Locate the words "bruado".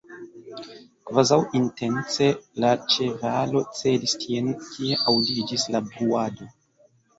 5.93-6.53